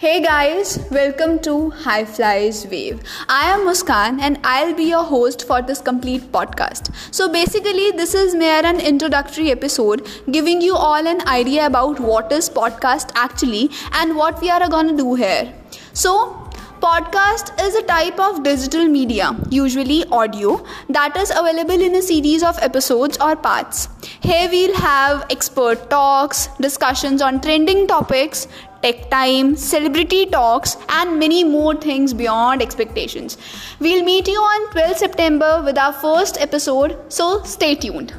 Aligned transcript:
Hey 0.00 0.22
guys, 0.22 0.78
welcome 0.90 1.40
to 1.40 1.68
High 1.68 2.06
Flies 2.06 2.66
Wave. 2.68 3.02
I 3.28 3.50
am 3.50 3.66
Muskan 3.66 4.18
and 4.18 4.38
I'll 4.42 4.72
be 4.74 4.84
your 4.84 5.04
host 5.04 5.46
for 5.46 5.60
this 5.60 5.82
complete 5.82 6.22
podcast. 6.32 6.90
So 7.14 7.28
basically, 7.30 7.90
this 7.90 8.14
is 8.14 8.34
mere 8.34 8.64
an 8.64 8.80
introductory 8.80 9.50
episode 9.50 10.08
giving 10.30 10.62
you 10.62 10.74
all 10.74 11.06
an 11.06 11.20
idea 11.28 11.66
about 11.66 12.00
what 12.00 12.32
is 12.32 12.48
podcast 12.48 13.10
actually 13.14 13.68
and 13.92 14.16
what 14.16 14.40
we 14.40 14.48
are 14.48 14.66
gonna 14.70 14.96
do 14.96 15.16
here. 15.16 15.52
So 15.92 16.46
Podcast 16.80 17.50
is 17.62 17.74
a 17.74 17.82
type 17.82 18.18
of 18.18 18.42
digital 18.42 18.88
media, 18.88 19.36
usually 19.50 20.02
audio, 20.06 20.64
that 20.88 21.14
is 21.14 21.30
available 21.30 21.78
in 21.78 21.94
a 21.96 22.00
series 22.00 22.42
of 22.42 22.58
episodes 22.62 23.18
or 23.18 23.36
parts. 23.36 23.88
Here 24.22 24.48
we'll 24.50 24.74
have 24.76 25.26
expert 25.28 25.90
talks, 25.90 26.46
discussions 26.58 27.20
on 27.20 27.42
trending 27.42 27.86
topics, 27.86 28.48
tech 28.82 29.10
time, 29.10 29.56
celebrity 29.56 30.26
talks, 30.26 30.76
and 30.88 31.18
many 31.18 31.44
more 31.44 31.74
things 31.74 32.14
beyond 32.14 32.62
expectations. 32.62 33.36
We'll 33.78 34.04
meet 34.04 34.28
you 34.28 34.38
on 34.38 34.72
12 34.72 34.96
September 34.96 35.62
with 35.64 35.78
our 35.78 35.92
first 35.92 36.40
episode, 36.40 36.98
so 37.08 37.42
stay 37.42 37.74
tuned. 37.74 38.14